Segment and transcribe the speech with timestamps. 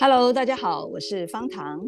[0.00, 1.84] Hello，大家好，我是方糖。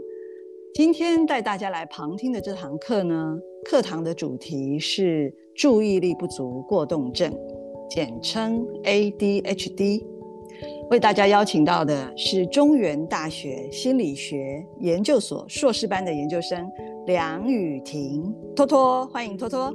[0.74, 7.32] 今天带大家来旁听的这堂课呢，课堂的主题是注意力不足过动症，
[7.88, 10.04] 简称 ADHD。
[10.90, 16.68] 为大家邀请到的是中原大学心理学研究所硕士班的研究生
[17.06, 19.72] 梁雨婷，托托，欢迎托托。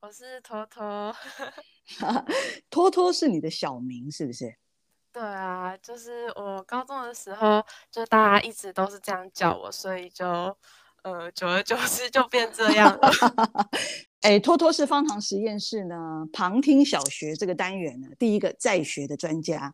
[0.00, 1.12] 我是托托，
[2.70, 4.54] 托托是你的小名是不是？
[5.12, 10.24] 对啊，就是我高中的时候，就大家一直都是这样叫我，所以就
[11.02, 13.10] 呃，久而久之就变这样了。
[14.20, 15.96] 哎、欸，托托是方糖实验室呢
[16.32, 19.72] 旁听小学这个单元呢第一个在学的专家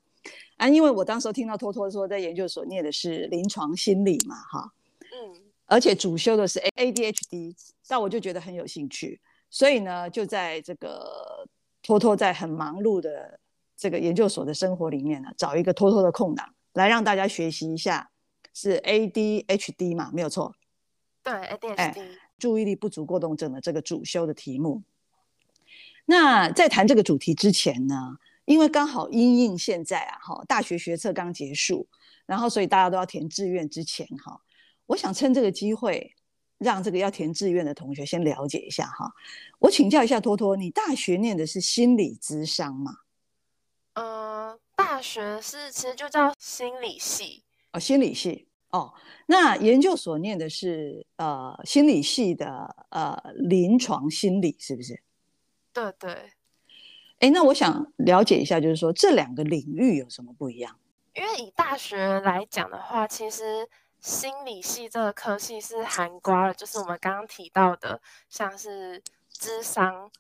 [0.57, 7.55] 啊，因为我当时听到托托说在研究所念的是临床心理嘛，哈，嗯，而且主修的是 ADHD，
[7.89, 9.21] 但我就觉得很有兴趣。
[9.51, 11.47] 所以呢，就在这个
[11.85, 13.39] 托托在很忙碌的
[13.77, 18.11] 这个研究所的生活里面呢，找一个偷偷的空档来让大家学习一下，
[18.55, 20.11] 是 ADHD 嘛？
[20.11, 20.55] 没有错。
[21.23, 21.95] 对，ADHD，哎，
[22.39, 24.83] 注意力不足过动症的这个主修的题目。
[26.07, 31.87] 那在谈这个主题之前呢，因为刚好因应现在啊，哈，大学学测刚结束，
[32.25, 34.41] 然后所以大家都要填志愿之前哈，
[34.87, 36.15] 我想趁这个机会。
[36.65, 39.13] 让这个要填志愿的同学先了解一下哈。
[39.61, 42.97] 我请教一下托托，你大学念的是心理咨商吗？
[43.93, 48.93] 呃，大学是其实就叫心理系哦，心理系哦。
[49.27, 55.01] 那研究所念的是呃心理系的呃临床心理是不是？
[55.73, 56.33] 对对。
[57.21, 60.77] 哎，那我想了解一下，就是说这两个领域有什么不一样？
[61.15, 63.69] 因为以大学来讲的话，其实。
[64.05, 70.11] 心理系这个科系是含瓜了，就是我们刚刚提到的，像是智商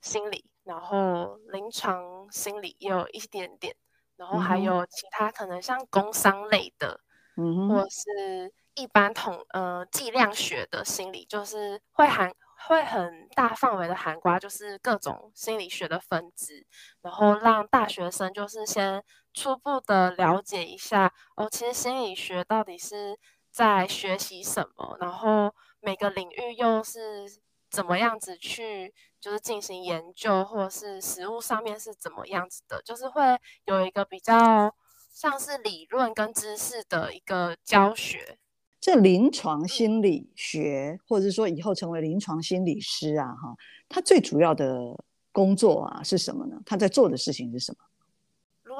[0.00, 3.74] 心理，然后临床心理也有一点点，
[4.14, 7.00] 然后还有其他可能像工商类的，
[7.36, 12.32] 嗯，或是一般统呃计量学的心理，就是会含
[12.68, 16.64] 会很大范围的涵瓜，就是各种心理学的分支，
[17.00, 19.02] 然后让大学生就是先
[19.34, 23.18] 初步的了解一下哦，其实心理学到底是
[23.52, 27.30] 在学习什么，然后每个领域又是
[27.70, 33.22] 怎么样子去，就是进行研究，或者是实物上面是怎么样子的，就是会
[33.66, 34.74] 有一个比较
[35.12, 38.38] 像是理论跟知识的一个教学。
[38.80, 43.54] 这临床心理学，或者是说以后成为临床心理师啊，哈，
[43.88, 46.60] 他最主要的工作啊是什么呢？
[46.64, 47.84] 他在做的事情是什么？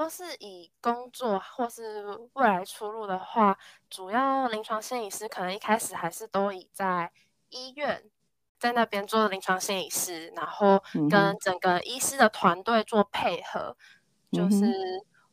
[0.03, 3.57] 如果是以工作或是未来出路的话，
[3.89, 7.13] 主要临床心理师可能一开始还是都以在
[7.51, 8.03] 医院，
[8.59, 13.77] 在那边做临床心理师，然后跟整个医师的团队做配合，
[14.33, 14.67] 嗯、就是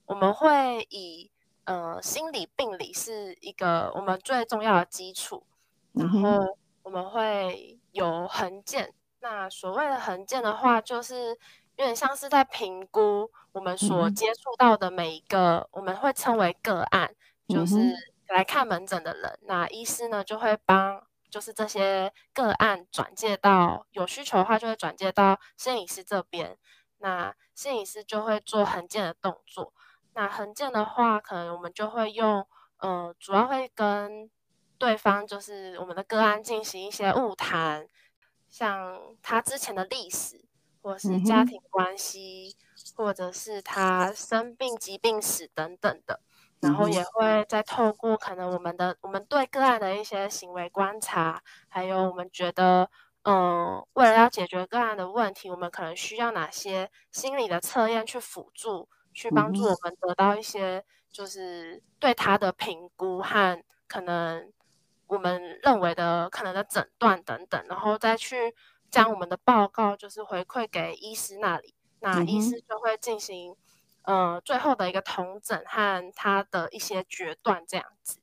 [0.06, 1.32] 我们会以
[1.64, 5.48] 呃心理病理是一个我们最重要的基础，
[5.94, 8.94] 然后我们会有横健。
[9.22, 11.40] 那所谓的横健的话，就是。
[11.80, 17.16] 有点像是在评估我们所接触到的每一个，嗯、我们会称为个案，
[17.48, 17.78] 就是
[18.28, 19.30] 来看门诊的人。
[19.32, 26.58] 嗯、那医师呢就会帮，就是这些个案转介到有需求的话，就会转介到摄影师这边。
[26.98, 29.72] 那摄影师就会做横件的动作。
[30.16, 32.46] 那横件的话，可能我们就会用，
[32.80, 34.30] 呃，主要会跟
[34.78, 37.88] 对方，就是我们的个案进行一些晤谈，
[38.50, 40.49] 像他之前的历史。
[40.82, 46.20] 或是家庭关系，嗯，或者是他生病疾病史等等的，
[46.62, 52.90] 然后也会再透过可能我们的我们对个案的一些行为观察，还有我们觉得，
[53.24, 64.52] 嗯，为了要解决个案的问题，我们可能需要哪些心理的测验去辅助，去帮助我们得到一些就是对他的评估和可能
[65.08, 68.56] 我们认为的可能的诊断等等，然后再去。
[68.90, 73.56] 将我们的报告就是回馈给医师那里，那医师就会进行、
[74.04, 78.20] 嗯、呃最后的一个统诊和他的一些决断这样子。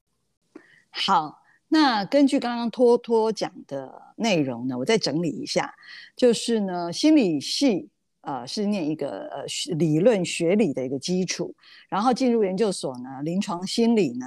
[0.91, 5.75] 好，那根据刚刚托托讲的内容呢，我再整理一下，
[6.17, 7.91] 就是呢心理系。
[8.26, 9.44] 呃，是念一个呃
[9.76, 11.55] 理论学理的一个基础，
[11.88, 14.26] 然后进入研究所呢，临床心理呢，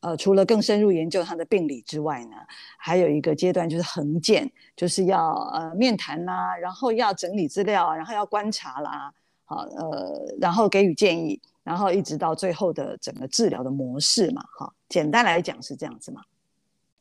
[0.00, 2.36] 呃，除了更深入研究它的病理之外呢，
[2.76, 9.10] 还有一个阶段就是横见，就是要呃面谈啦，然后要整理资料，然后要观察啦，
[9.46, 16.20] 好呃，然后给予建议，然后一直到最后的整个治疗的模式嘛，哈，简单来讲是这样子嘛。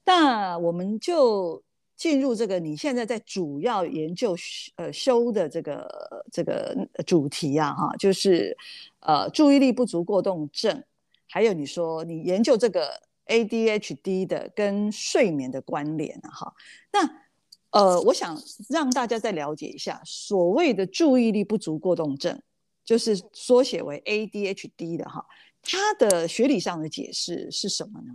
[0.05, 1.61] 那我们就
[1.97, 4.35] 进入这个你现在在主要研究
[4.75, 8.55] 呃修的这个这个主题啊哈，就是
[8.99, 10.83] 呃注意力不足过动症，
[11.27, 12.87] 还有你说你研究这个
[13.25, 16.53] ADHD 的跟睡眠的关联啊哈，
[16.93, 17.09] 那
[17.71, 18.39] 呃我想
[18.69, 22.39] 让大家再了解一下所谓的注意力不足过动症，
[22.85, 25.25] 就是缩写为 ADHD 的哈，
[25.63, 28.13] 它的学理上的解释是什么呢？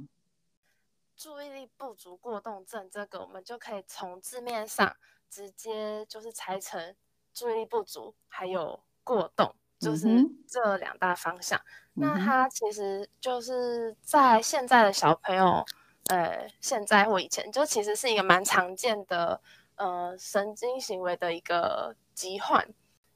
[1.22, 4.96] 注意力不足过动症，这个我们就可以从字面上
[5.30, 6.96] 直接就是拆成
[7.32, 10.08] 注意力不足还有过动，就是
[10.48, 11.56] 这两大方向。
[11.94, 15.64] 嗯、那它其实就是在现在的小朋友，
[16.08, 19.40] 呃，现在或以前就其实是一个蛮常见的
[19.76, 22.68] 呃神经行为的一个疾患，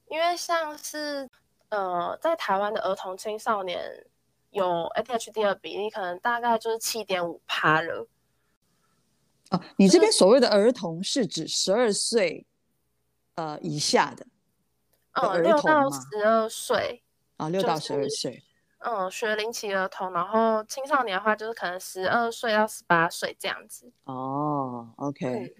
[0.06, 1.28] 因为像是
[1.70, 4.06] 呃在台湾的儿童青少年。
[4.56, 8.08] 有 ADHD 的比例可能大概就是七点五趴了。
[9.50, 12.46] 哦，你这边所谓的儿童是指十二岁
[13.34, 14.26] 呃以下的，
[15.12, 17.04] 嗯，六到十二岁
[17.36, 18.42] 啊，六到十二岁，
[18.78, 23.92] 嗯，学龄期儿童，然后青少年的话就是可能十二岁到十八岁这样子。
[24.04, 25.54] 哦，OK，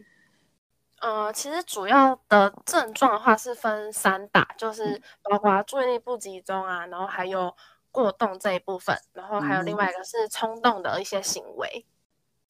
[1.02, 7.54] 嗯，呃，其实主要的症状的话是分三大，就是包括注意力不集中啊，然后还有。
[7.96, 11.86] 过动这一部分，然后还有另外一个是冲动的一些行为。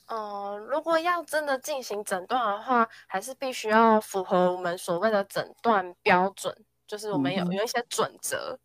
[0.07, 8.59] 嗯、呃，如果要真的进行诊断的话，还是必须要符合我们所谓的诊断标准，就是我们有有一些准则。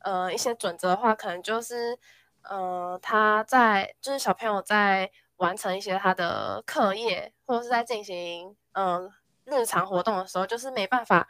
[0.00, 1.96] 呃，一些准则的话，可能就是
[2.42, 9.12] 呃，他在就是小朋友在完成一些他的课业，或者是在进行嗯、呃、
[9.44, 11.28] 日常活动的时候，就是没办法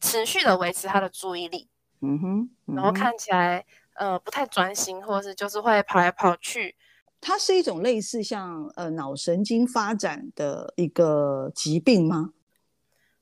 [0.00, 1.68] 持续的维持他的注意力。
[2.00, 3.66] 嗯哼，嗯哼，然后看起来。
[3.98, 6.76] 呃，不太专心，或者是就是会跑来跑去。
[7.20, 12.32] 它是一种类似像呃脑神经发展的一个疾病吗？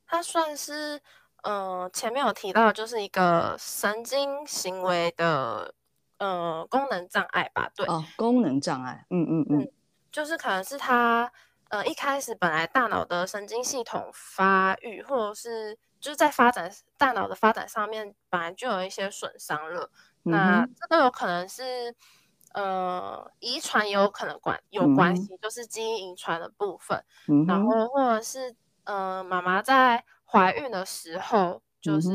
[0.06, 1.00] 它算是
[1.42, 5.74] 呃前面有提到，就是一个神经行为的
[6.18, 7.70] 呃功能障碍吧？
[7.74, 9.72] 对，哦，功能障碍，嗯嗯嗯，嗯，
[10.12, 11.32] 就是可能是他
[11.70, 19.90] 呃一开始本来大脑的神经系统发育，或者是就是在发展大脑的发展上面本来就有一些损伤了。
[20.30, 21.94] 那这都有可能是，
[22.52, 27.04] 呃，遗传也有可能关有关系，嗯、就是基因遗传的部分。
[27.28, 32.10] 嗯、然后或者是，呃，妈妈在怀孕的时候，就是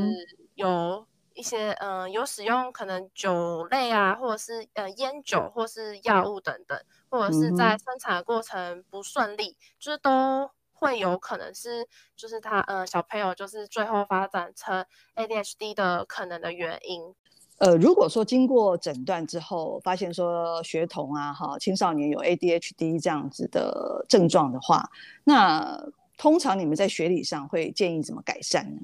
[0.55, 6.77] 有一些，嗯、呃，有使用可能酒类啊，或者是呃烟酒，或是药物等等，
[7.09, 14.85] 或者是在生产的过程不顺利，就是都会有可能是，就是他，呃，小朋友就是最后发展成
[15.15, 17.15] ADHD 的可能的原因。
[17.61, 24.89] 呃，如果说经过诊断之后，发现说学童啊，哈，青少年有 ADHD 这样子的症状的话，
[25.25, 25.79] 那
[26.17, 28.81] 通常你们在学理上会建议怎么改善呢？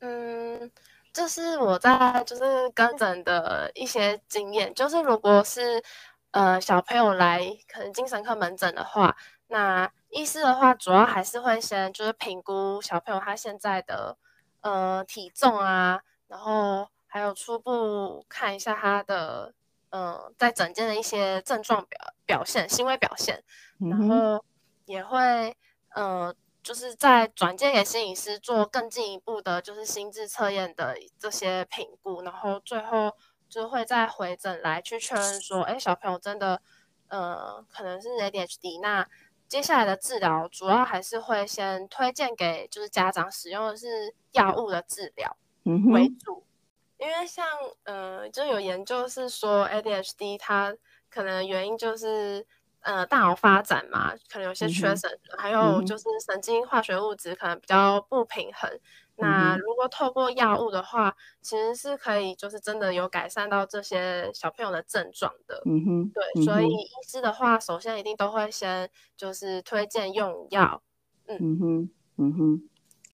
[0.00, 0.70] 嗯，
[1.14, 5.82] 这是我在就是跟诊的一些经验，就是如果是
[6.32, 7.40] 呃小朋友来
[7.72, 9.16] 可能精神科门诊的话，
[9.46, 14.18] 那医师的话主要还是会先就是评估小朋友他现在的
[14.60, 16.88] 呃体重啊，然后。
[17.06, 19.54] 还有初步看一下他的，
[19.90, 23.42] 嗯、呃，在诊间的一些症状表表现、行为表现，
[23.78, 24.44] 然后
[24.84, 25.56] 也会，
[25.94, 33.12] 呃，就是在转介给心理师做更进一步的，就是心智测验的这些评估，然后最后
[33.48, 36.60] 就会再回诊来去确认说，哎，小朋友真的，
[37.08, 39.08] 呃，可能是 ADHD，那
[39.48, 45.36] 接下来的治疗主要还是会先推荐给就是家长使用的是药物的治疗
[45.92, 46.44] 为主。
[46.98, 47.46] 因为像
[47.84, 50.74] 呃，就有研究是说 ADHD 它
[51.10, 52.44] 可能原因就是
[52.80, 58.70] 呃大脑发展嘛，可能有些缺损，嗯、还有就是神经化学物质可能比较不平衡。
[59.18, 65.62] 嗯、那如果透过药物的话，其实是可以就是真的有改善到这些小朋友的症状的。
[65.66, 70.82] 嗯哼，对，嗯、所以医师的话，首先一定都会先就是推荐用药。
[71.26, 72.68] 嗯，嗯哼，嗯哼，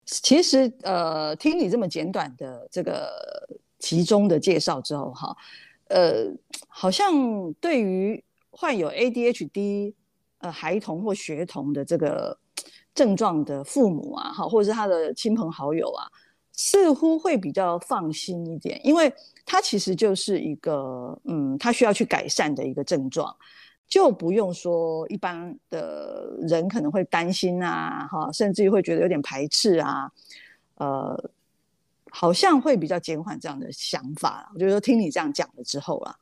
[0.05, 3.49] 其实呃，听你这么简短的这个。
[3.83, 5.37] 其中的介绍之后，哈，
[5.89, 6.31] 呃，
[6.69, 8.23] 好像对于
[8.53, 9.93] 患有 ADHD
[10.39, 12.39] 呃孩童或学童的这个
[12.95, 16.07] 症状的父母啊，哈，或者是他的亲朋好友啊，
[16.53, 19.12] 似乎会比较放心一点，因为
[19.45, 23.35] 他其实就是一个，嗯，他需要去改善的一个症状，
[23.89, 30.09] 就不用说一般的人可能会担心啊，哈，甚至于会觉得有点排斥啊，
[30.77, 31.31] 呃。
[32.14, 36.16] 好像会比较减缓这样的想法，我觉得听你这样讲了之后啊，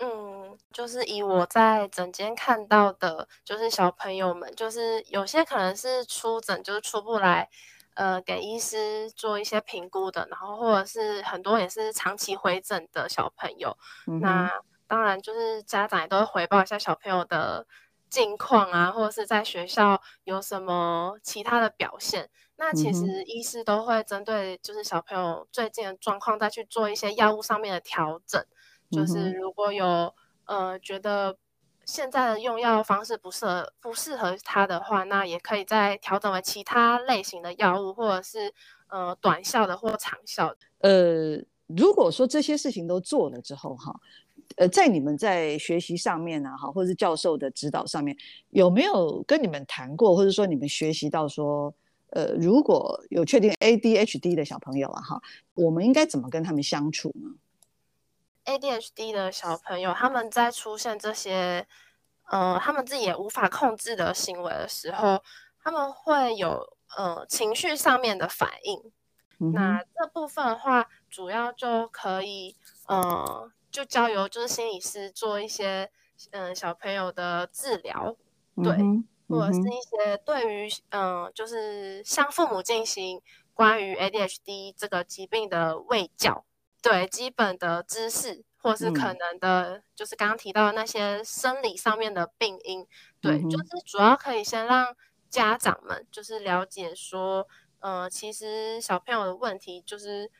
[0.00, 7.48] 嗯，就是以我在诊间看到的，就是小朋友们，就是有些可能是初诊就是出不来，
[7.94, 13.74] 呃，给医师做一些评估的，然后或者是很多也是长期回诊的小朋友。
[14.06, 14.50] 嗯、那
[14.86, 17.66] 当然就是家长也都会回报一下小朋友的
[18.10, 22.28] 近况啊，或者是在学校有什么其他的表现。
[22.56, 28.40] 那其实医师都会针对就是小朋友最近的状况，再去做一些药物上面的调整。
[28.90, 30.14] 嗯、就是如果有
[30.46, 31.36] 呃，觉得
[31.84, 38.52] 现在的用药方式不适合不适合他的话，那也可以再调整为其他类型的药物，或者是
[38.88, 40.58] 呃短效的或长效的。
[40.78, 43.94] 呃，如果说这些事情都做了之后，哈，
[44.56, 48.16] 呃，在你们在学习上面呢，哈，或者是教授的指导上面，
[48.50, 51.74] 有没有跟你们谈过，或者说你们学习到说，
[52.14, 55.20] 呃，如果有确定 ADHD 的小朋友啊，哈，
[55.54, 57.30] 我们应该怎么跟他们相处呢
[58.44, 61.66] ？ADHD 的小朋友，他们在出现这些，
[62.30, 65.24] 呃，他们自己也无法控制的行为的时候，
[65.60, 68.92] 他们会有呃情绪上面的反应。
[69.40, 72.54] 嗯、那这部分的话，主要就可以
[72.86, 75.90] 呃，就交由就是心理师做一些
[76.30, 78.14] 嗯、呃、小朋友的治疗，
[78.62, 83.20] 对，嗯、或者是一些对于嗯、呃，就是向父母进行
[83.52, 86.44] 关于 ADHD 这个疾病的卫教。
[86.82, 92.86] 对基本的知识，或是可能的，嗯、就是刚刚提到的那些生理上面的病因，
[93.22, 94.94] 对，嗯、就是主要可以先让
[95.30, 97.48] 家长们就是了解说，
[97.80, 100.30] 呃，其实小朋友的问题就是，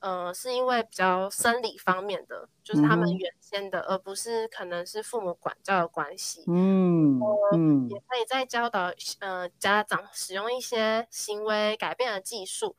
[0.00, 6.44] 呃，是因为比较生理方面的，就是他们原先的，嗯、而不是可能是父母管教的关系。
[6.46, 7.20] 嗯
[7.52, 12.76] 嗯，也可以再教导呃家长使用一些行为改变的技术。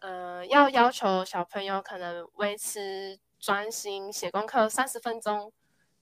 [0.00, 5.52] 呃，要要求小朋友可能维持专心写功课三十分钟，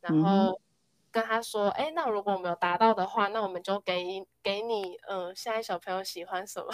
[0.01, 0.61] 然后
[1.11, 6.69] 跟他说，哎、嗯，那如果我们有达到的话，那我们就给给你，呃，现在小朋友喜欢什么？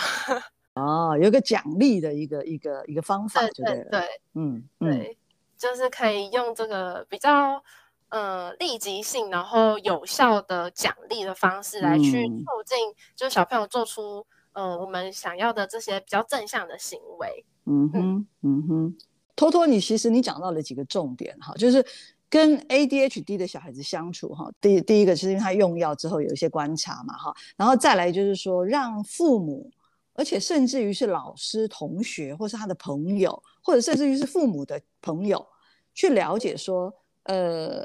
[0.75, 5.19] 哦，有个奖励的一个一个一个方法对，对对对，嗯，对，
[5.57, 7.62] 就是可以用这个比较
[8.09, 12.79] 呃立即性，然后有效的奖励的方式来去促进，
[13.14, 14.26] 就是小朋友做出。
[14.55, 18.97] 呃，我们想要的这些比较正向的行为，嗯哼，嗯哼，
[19.35, 21.83] 托托，你其实你讲到了几个重点哈，就是
[22.29, 29.71] 跟 ADHD 的小孩子相处哈，第第一个是因为他用药之后有一些观察嘛哈，然后再来就是说让父母，
[30.14, 35.45] 而且甚至于是老师、同学，或是他的朋友，或者甚至于是父母的朋友，
[35.95, 36.92] 去了解说，
[37.25, 37.85] 呃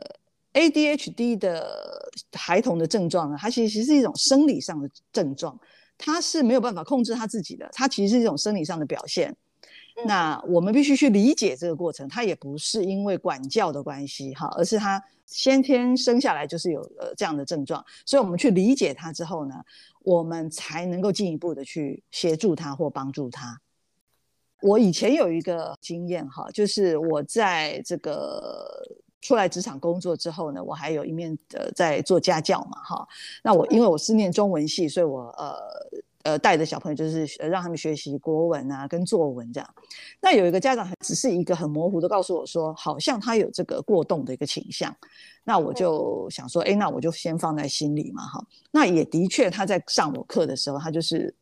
[0.53, 5.60] ，ADHD 的孩童的症状呢，它其实是一种生理上的症状。
[6.00, 9.36] 他是没有办法控制他自己的，他其实是一种生理上的表现。
[9.96, 19.55] 嗯、那我们必须去理解这个过程，他也不是因为管教的关系哈，而是他先天生下来就是有呃这样的症状，所以我们去理解他之后呢，
[20.11, 23.59] 我们才能够进一步的去协助他或帮助他。
[24.61, 28.65] 我以前有一个经验哈，就是我在这个。
[29.19, 33.07] 出来职场工作之后呢，我还有一面呃在做家教嘛，哈。
[33.43, 35.57] 那我因为我是念中文系，所以我呃
[36.27, 39.75] 呃带着小朋友就是让他们学习国文啊跟作文这样。
[40.19, 44.93] 那有一个家长只是一个很模糊的告诉我说，好像他有这个过动的一个倾向。
[45.46, 48.46] 那我就想说，哎，那我就先放在心里嘛，哈。
[48.72, 51.34] 那也的确他在上我课的时候，他就是。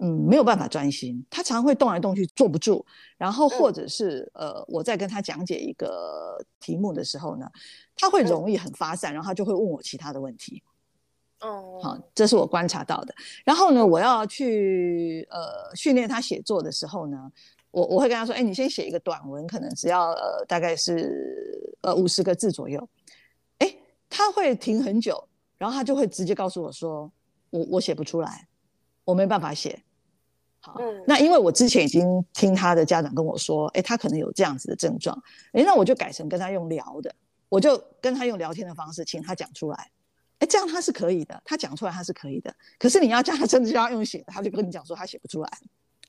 [0.00, 2.86] 嗯，没有办法专心，他常会动来动去，坐不住。
[3.16, 7.50] 然后或者是、嗯、呃，我在跟他讲解一个题目的时候呢，
[7.96, 10.62] 他会容易很发散，嗯、然后他就会问我其他的问题。
[11.40, 13.14] 哦，好，这是我观察到的。
[13.44, 17.30] 然后呢，我要去呃训练他写作的时候呢，
[17.70, 22.88] 我我会跟他说，哎，你先写一个短文，可能只要呃大概是呃五十个字左右。
[23.58, 23.76] 哎，
[24.10, 27.10] 他会停很久，然后他就会直接告诉我说，
[27.50, 28.48] 我我写不出来，
[29.04, 29.80] 我没办法写。
[30.60, 35.16] 好，嗯、那因为我之前已经听他的家长跟我说，哎，他可能有这样子的症状，
[35.52, 37.14] 哎，那我就改成跟他用聊的，
[37.48, 39.88] 我就跟他用聊天的方式，请他讲出来，
[40.38, 42.54] 哎，这样他是可以的，他讲出来他是可以的。
[42.78, 45.50] 可是你要叫他真的叫他用写的，他就跟你讲说他写不出来。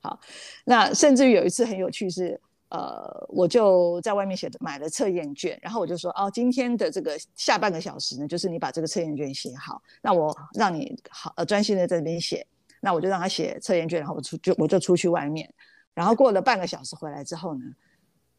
[0.02, 0.20] 好，
[0.66, 12.46] 那甚至于有一次很有趣是，呃，我就在外面写的买了测验卷，然后我就说，哦，今天的这个下半个小时呢，就是你把这个测验卷写好，那我让你好呃专心的在这边写。
[12.82, 15.54] 那我就让他写测验卷，然后我出就我就出去外面，
[15.94, 17.66] 然后过了半个小时回来之后呢，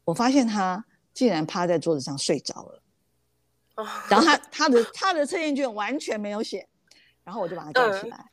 [0.03, 0.83] 我发现他
[1.13, 2.80] 竟然趴在桌子上睡着了，
[4.09, 6.67] 然后他他的他的测验卷完全没有写，
[7.23, 8.25] 然后我就把他叫起来，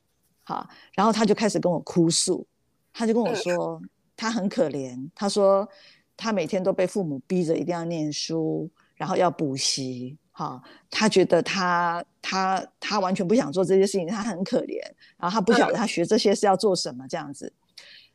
[0.42, 2.46] 好，然后他就开始跟我哭诉，
[2.92, 3.80] 他就跟我说
[4.16, 5.68] 他很可怜，他说
[6.16, 10.16] 他每天都被父母逼着一定要念书，然后要补习。
[10.30, 14.80] 好，他觉得他他他完全不想做这些事情，他很可怜，
[15.16, 17.52] 然后他不晓得他学这些是要做什么这样子。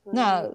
[0.05, 0.49] 嗯、那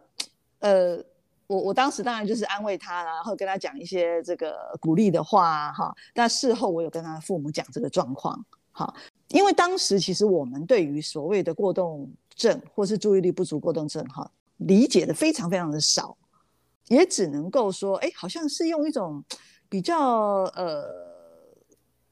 [0.61, 1.05] 呃，
[1.49, 5.93] 我我当时当然就是安慰他，然后跟他讲一些这个鼓励的话哈。
[6.15, 8.41] 但事后我有跟他父母讲这个状况，
[8.71, 8.95] 哈，
[9.31, 16.17] 因为当时其实我们对于所谓的过动症或是注意力不足过动症哈，理解的非常非常的少，
[16.87, 19.25] 也只能够说，哎，好像是用一种
[19.69, 21.09] 比较呃。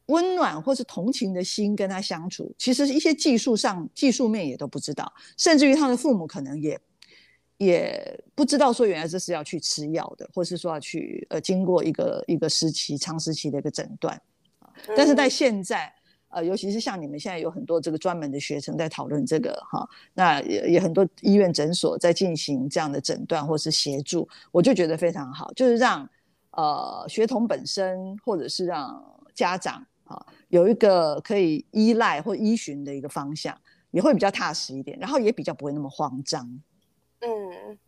[0.09, 6.81] 温暖或是同情的心跟他相处，其实一些技术上技术面也都不知道，甚至于他的父母可能也
[7.59, 14.21] 也不知道说原来这是要去吃药的，或是说要去呃经过一个一个时期长时期的一个诊断。
[14.97, 15.93] 但是在现在
[16.29, 26.09] 呃，尤其是像你们现在有很多这个专门的学生在讨论这个哈，那也也很多医院诊所在进行这样的诊断或是协助，我就觉得非常好，就是让
[26.51, 29.03] 呃学童本身或者是让
[29.35, 29.85] 家长。
[30.09, 33.53] 啊，有一个可以依赖或依循的一个方向，
[33.91, 36.49] 也会比较踏实一点，然后也比较不会那么慌张。
[37.21, 37.79] 嗯，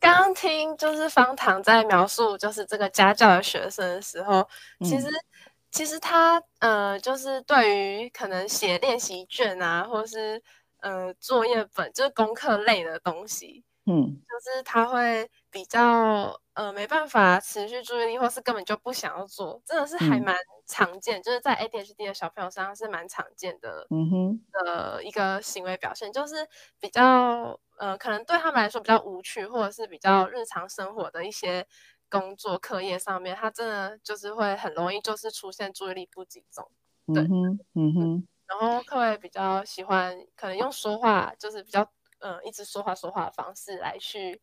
[0.00, 4.48] 刚刚听就是方糖在描述就是这个家教的学生的时候，
[4.80, 5.24] 其实、嗯、
[5.70, 10.42] 其实他呃就是对于可能写练习卷啊，或是
[10.80, 20.36] 呃作业本，就是功课类的东西，嗯，就是他会比较呃没办法持续注意力，或是根本就不想要做，真的是还蛮。
[20.64, 26.48] 常见就是在 ADHD 的小朋友身上是蛮常见的，嗯哼，的一个行为表现，就是
[26.80, 31.66] 比较呃，可能对他们来说比较无趣，或者是比较日常生活的一些
[32.08, 36.70] 工作课业上面，他真的就是会很容易就是出现注意力不集中，
[37.12, 41.82] 对，嗯哼，嗯哼，然后课外比较喜欢可能用说话，就是比较
[42.20, 44.40] 嗯、呃，一直说话说话的方式来去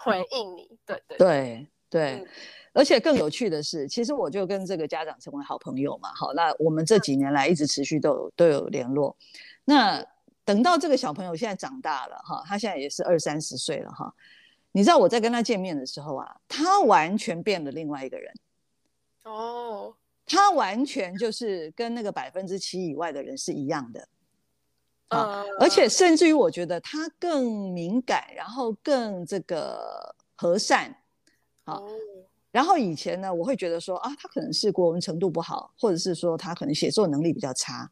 [0.00, 2.12] 回应你，对对对对。
[2.12, 2.26] 嗯
[2.74, 6.14] 而且更有趣的是，其实我就跟这个家长成为好朋友嘛。
[6.14, 9.16] 好，那我们这几年来一直持续都有都有联络。
[9.64, 10.04] 那
[10.44, 14.14] 等到这个小朋友现在长大了哈，他现在也是二三十岁了哈。
[14.70, 18.32] 你知道我在跟他见面的时候啊，他完全变了另外一个人。
[19.24, 19.92] 哦，
[20.24, 24.06] 他完全就是跟那个百分之七以外的人是一样的。
[25.08, 30.94] 啊，而且甚至于我觉得他更敏感，然后更这个和善。
[31.64, 31.86] 好。
[32.50, 37.90] 然后以前呢，我会觉得说啊，他可能是国文程度不好，或者是说他可能写作能力比较差。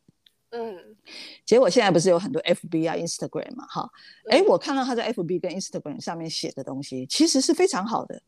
[0.51, 0.97] 嗯，
[1.45, 3.89] 结果现在不是有很多 FB 啊、Instagram 嘛，哈，
[4.31, 8.23] 哎，我看到他在 FB 跟 Instagram 上面写的东西，其实是非常好的。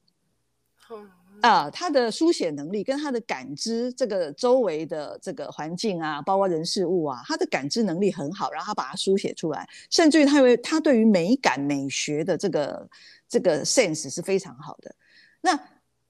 [0.91, 12.89] 嗯啊，他的书写能力跟他的感知这个周围的这个环境啊，包括人事物啊，他的感知能力很好，然后他把它书写出来，甚至于他为他对于美感美学的这个
[13.29, 14.95] 这个 sense 是非常好的。
[15.41, 15.55] 那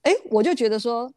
[0.01, 1.11] 哎，我就觉得说，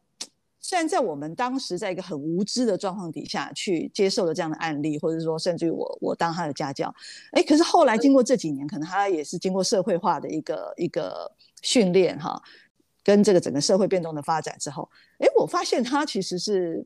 [0.59, 6.93] 虽然在我们当时在一个很无知的状况底下去接受了这样的案例，或者说甚至于我我当他的家教，
[7.31, 12.41] 哎，可是后来经过这几年，可能他也是经过社会化的一个一个训练哈，
[13.03, 14.89] 跟这个整个社会变动的发展之后，
[15.19, 16.85] 哎，我发现他其实是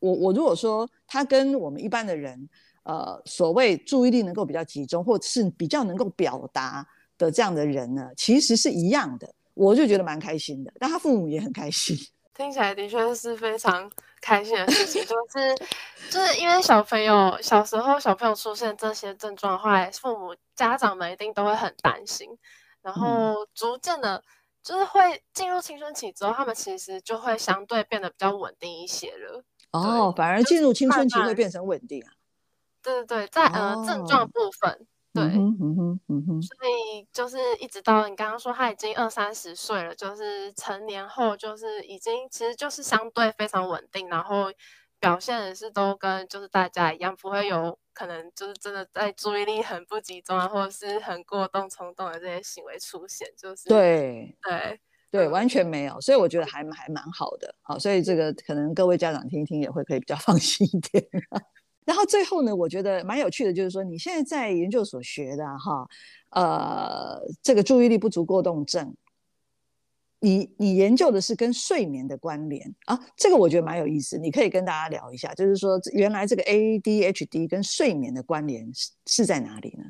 [0.00, 2.48] 我我如果说他跟我们一般的人，
[2.82, 9.34] 呃，所谓注意力能够比较集中，或者是比较能够表达的这样的人呢，其实是一样的。
[9.54, 11.96] 我就觉得蛮开心的，但他父母也很开心。
[12.34, 15.54] 听起来的确是非常开心的事情，就是
[16.10, 22.30] 就是因为小朋友小时候小朋友出现这些症状的话，父母家长们一定都会很担心，
[22.80, 24.24] 然后逐渐的，
[24.62, 29.44] 就是会进入青春期之后，他们其实就会相对变得比较稳定一些了。
[29.72, 32.12] 哦，反而进入青春期会变成稳定啊？
[32.82, 34.86] 对对对，在呃症状部分。
[35.14, 44.50] 对，嗯哼，嗯哼，所以就是一直到你刚刚说他已经二三十岁了，就是成年后，就是已经其实就是相对非常稳定，然后
[45.02, 61.04] 表现也是都跟就是大家一样，不会有可能就是真的在注意力很不集中啊，或者是很过动冲动的这些行为出现，就是对对对，完全没有，所以我觉得还还蛮好的，好，所以这个可能各位家长听一听也会可以比较 放心一点。
[61.84, 65.84] 然后最后呢，我觉得蛮有趣的，就是说你现在在研究所学的哈，
[66.30, 68.94] 呃，这个注意力不足过动症，
[70.22, 79.84] 你你研究的是跟睡眠的关联啊，这个我觉得蛮有意思，你可以跟大家聊一下，就是说原来这个 ADHD 跟睡眠的关联是是在哪里呢？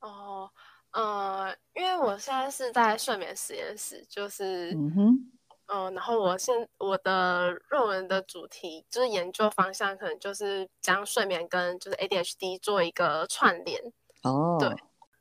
[0.00, 0.50] 哦，
[0.92, 5.30] 呃，因为我现在是在睡眠实验室，就是嗯哼。
[5.72, 13.80] 嗯、呃，然后我现我的论文的主题就是研究方向，可能就是将睡眠跟就是 ADHD 做一个串联。
[14.24, 14.68] 哦，对，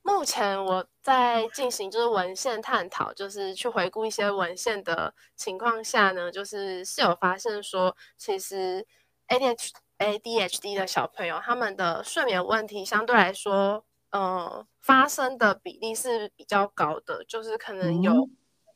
[0.01, 8.85] 目前我在进行就是文献探讨，就是去回顾一些文献的情况下呢，就是是有发现说，其实
[9.27, 18.27] ADH ADHD 的小朋友，他们的睡眠问题相对来说，呃，发生的比例是比较高的，就是可能有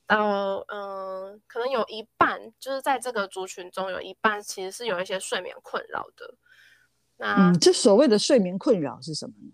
[0.06, 6.36] 到，嗯、呃，可能有一半，就是在这个族群中有一半其实是有一些睡眠困扰的。
[7.18, 9.52] 那、嗯、这所谓的睡眠困扰是什么呢？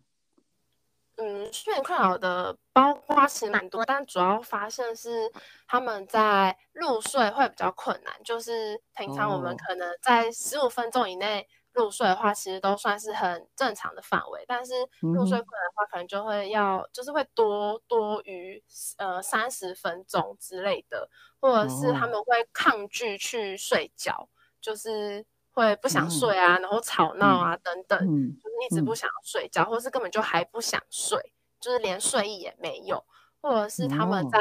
[1.21, 5.29] 嗯，睡眠困扰的包括其实蛮多，但主要发现是
[5.67, 8.13] 他们在入睡会比较困难。
[8.23, 14.45] 就是平常我们可能在十五分钟以内入睡的话，其实都算是很正常的范围。
[14.47, 14.73] 但是
[15.13, 18.63] 入睡困难的话，可能就会要就是会多多于
[18.97, 21.09] 呃三十分钟之类的，
[21.41, 24.29] 或者是他们会抗拒去睡觉，
[24.61, 25.25] 就是。
[25.59, 31.19] 会不想睡啊，嗯、然后吵闹啊、嗯、等等，就是一直不想睡觉，嗯、或是根本就还不想睡，
[31.59, 33.03] 就是连睡意也没有，
[33.41, 34.39] 或者是他们在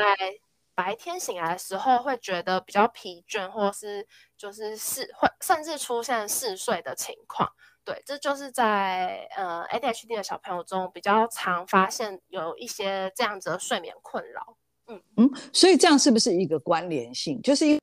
[0.77, 7.51] 白天醒来的时候会觉得比较疲倦，或是就是嗜会甚至出现嗜睡的情况。
[7.85, 14.57] 对，这就是在呃 ADHD 的小朋友中比较常发现有一些这样子的睡眠困扰。
[14.87, 17.43] 嗯嗯，所以这样是不是一个关联性？
[17.43, 17.81] 就是因为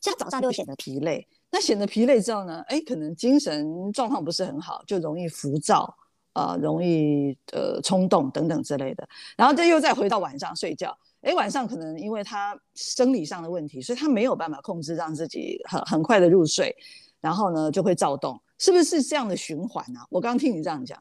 [0.00, 1.26] 像早上就会显得疲累。
[1.50, 2.62] 那显得疲累之后呢？
[2.66, 5.96] 哎，可能精神状况不是很好，就容易浮躁、
[6.34, 9.08] 呃，容易呃冲动等等之类的。
[9.36, 16.76] 然后这又再回到晚上睡觉，哎，晚上可能因为他生理上的问题，所以他没有办法控制让自己很很快的入睡，
[17.20, 20.06] 然后呢就会躁动，是不是这样的循环呢、啊？
[20.10, 21.00] 我刚刚听你这样讲，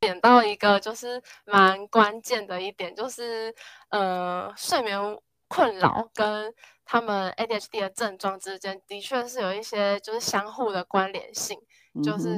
[0.00, 3.54] 点到一个就是蛮关键的一点，就是
[3.90, 4.98] 呃睡眠
[5.46, 6.52] 困扰跟。
[6.90, 11.60] 他们 ADHD 的症状之间的确是有一些就是相互的关联性，
[11.92, 12.34] 嗯、就是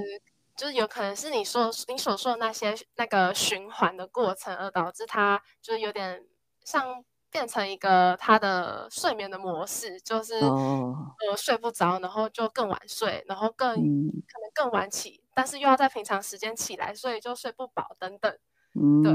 [0.57, 6.27] 就是有可能是你说你所说的那些那个循环的过程，而导致他就是有点
[6.65, 18.37] 像变成一个他的睡眠的模式，就是、哦、呃睡不着，然后就更晚睡，然后更、嗯、可能更晚起，但是又要在平常时间起来，所以就睡不饱等等。
[18.75, 19.13] 嗯、对，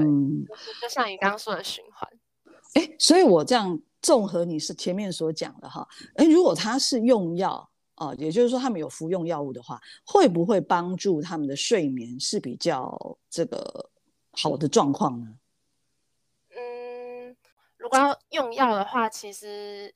[0.48, 2.10] 就是就像你刚刚说的循环。
[2.76, 3.82] 哎，所以我这样。
[4.06, 5.88] 综合你是前面所讲的哈，
[6.18, 13.90] 诶，如果他是用药啊，也就是说他们有服用药物的话，会不会帮助他们的睡眠是比较这个
[14.32, 15.26] 好的状况呢？
[16.56, 17.36] 嗯，
[17.78, 19.96] 如果要用药的话，其实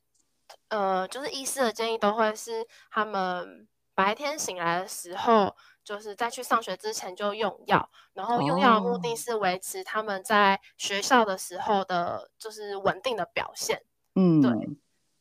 [0.66, 13.80] 呃，就是医师的建议都会是他们白天醒来的时候，就是在去上学之前就用药，然后用药的目的是维持他们在学校的时候的，就是稳定的表现。
[14.14, 14.52] 嗯，对，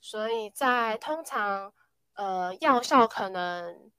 [0.02, 1.72] 所以在通常，
[2.14, 3.92] 呃，药效可能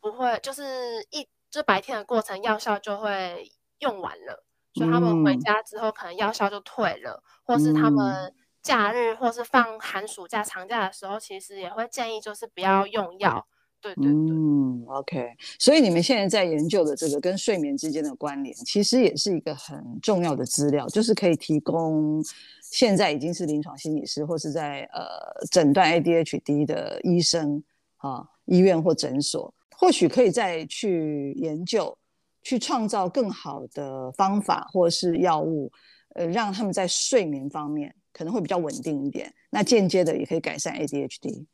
[0.00, 13.46] 不会，就是一就白天的过程，药效就会用完了，所以他们回家之后，可能药效就退了，嗯、或是他们假日或是放寒暑假、长假的时候，其实也会建议就是不要用药。
[13.82, 22.24] 对对对，嗯，OK，所以你们现在在研究的这个跟睡眠之间的关联，其实也是一个很重要的资料，就是可以提供。
[22.70, 27.62] 现在已经是临床心理师或是在呃诊断 ADHD 的医生
[27.98, 31.94] 啊，医院或诊所，或许可以再去研究，
[32.42, 35.70] 去创造更好的方法或是药物，
[36.14, 39.30] 呃，让他们在睡眠方面可能会比较稳定一点。
[39.50, 41.44] 那间接的也可以改善 ADHD，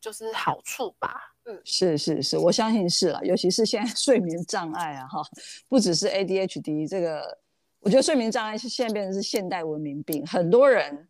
[0.00, 1.34] 就是好处吧。
[1.44, 5.22] 嗯，是是是，我相信是了，尤其是现在 睡眠障碍啊，哈，
[5.68, 7.38] 不只是 ADHD 这个。
[7.82, 11.08] 我觉得睡眠障碍是现在变成是现代文明病，很多人，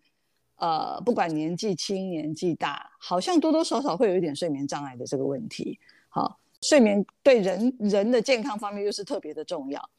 [0.55, 5.81] 呃，不管年纪轻年纪大，好像多多少少会有一点睡眠障碍的这个问题。
[6.09, 9.91] 好，睡眠对人人的健康方面又是特别的重要。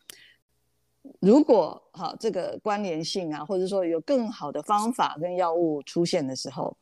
[1.20, 6.78] 如果好这个关联性啊，或者说有更好的方法跟药物出现的时候，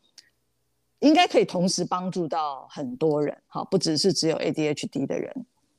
[0.99, 3.35] 应该可以同时帮助到很多人。
[3.47, 5.33] 好，不只是只有 ADHD 的人。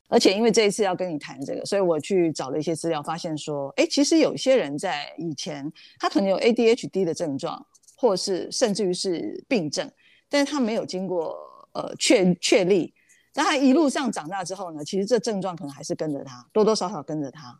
[0.07, 9.89] 而且因为这一次要跟你谈这个，所以我去找了一些资料，发现说，哎，其实有些人在以前他可能有 ADHD 的症状，或是甚至于是病症，
[10.27, 11.37] 但是他没有经过
[11.71, 12.93] 呃确确立，
[13.31, 17.57] 但他一路上长大之后呢，其实这症状可能还是跟着他，多多少少跟着他。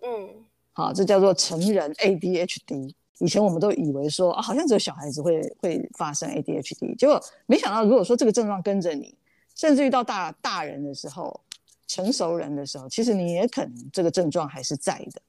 [0.00, 0.28] 嗯，
[0.72, 2.94] 好，这叫做成人 ADHD。
[3.18, 9.16] 以前我们都以为说啊，好像只有小孩子会会发生 ADHD，结果没想到，如果说这个症状跟着你，
[9.54, 11.40] 甚至于到大大人的时候。
[11.86, 15.20] 成熟人的时候，其实你也可能这个症状还是在的。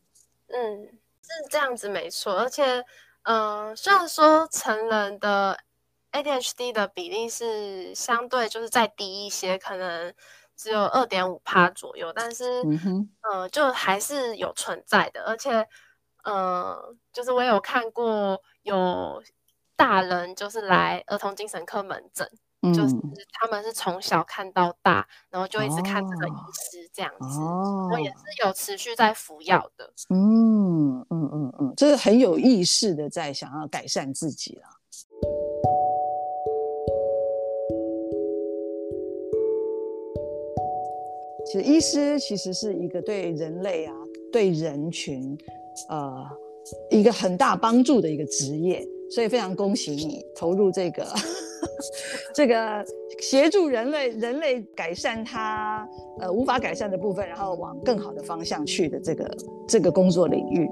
[0.47, 0.85] 嗯，
[1.21, 2.33] 是这样子没错。
[2.33, 2.63] 而且，
[3.23, 5.59] 嗯、呃，虽然说成人的
[6.13, 10.13] ADHD 的比例是相对就是再低一些，可能
[10.55, 15.23] 只有二点五趴左右，但是，嗯哼，呃，就还是有存在的。
[15.25, 15.67] 而且，嗯、
[16.25, 19.23] 呃，就是我有看过有
[19.75, 22.29] 大人就是来儿童精神科门诊。
[22.61, 22.95] 嗯，就是
[23.33, 29.93] 他们是从小看到大，然后就一直看这个医师这样子，哦，我也是有持续在服药的。
[30.09, 34.63] 嗯嗯嗯嗯，这是很有意识的在想要改善自己了。
[41.45, 43.93] 其实医师其实是一个对人类啊，
[44.31, 45.37] 对人群，
[45.89, 46.25] 呃，
[46.89, 51.05] 一个很大帮助的一个职业，所以非常恭喜你投入这个。
[52.33, 52.85] 这个
[53.19, 55.87] 协助人类，人类改善他
[56.19, 60.69] 呃无法改善的部分，然后往更好的方向去的这个这个工作领域。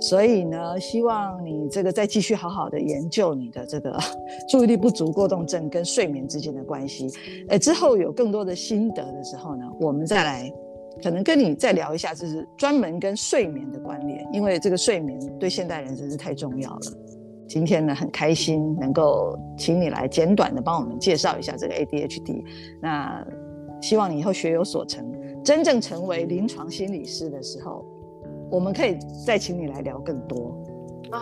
[0.00, 3.98] 所以呢，希望你这个再继续好好的研究你的这个
[4.48, 7.10] 注意力不足过动症跟睡眠之间的关系。
[7.48, 10.50] 呃，之后有更多的心得的时候呢，我们再来
[11.02, 16.80] 可能跟你再聊一下，就是专门跟睡眠的关联，因为这个睡眠对现代人真是太重要了。
[17.48, 22.44] 今天呢，很开心能够请你来简短的帮我们介绍一下这个 ADHD。
[22.80, 23.26] 那
[23.82, 25.04] 希望你以后学有所成，
[25.42, 27.84] 真正成为临床心理师的时候，
[28.50, 30.56] 我们可以再请你来聊更多。
[31.10, 31.18] 哦，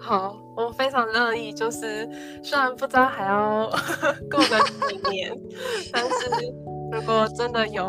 [0.00, 1.52] 好，我非常乐意。
[1.52, 2.08] 就是
[2.42, 3.68] 虽然不知道还要
[4.30, 5.30] 过个几年，
[5.92, 6.10] 但是
[6.92, 7.84] 如果真的有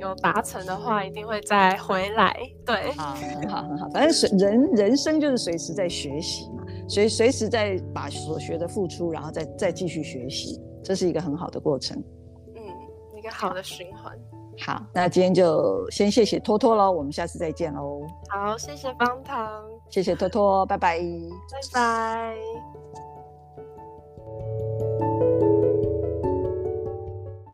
[0.00, 2.34] 有达成的话，一定会再回来。
[2.66, 3.88] 对，好，很 好，很好。
[3.90, 6.64] 反正随人人生就是随时在学习嘛。
[6.88, 12.02] 随随时在把所学的付出，然后再再继续学习，这是一个很好的过程。
[12.56, 12.62] 嗯，
[13.16, 14.12] 一个好的循环。
[14.58, 18.00] 好，那今天就先谢谢托托喽，我们下次再见喽。
[18.28, 22.34] 好，谢谢方糖，谢谢托托，拜拜，拜
[25.00, 25.09] 拜。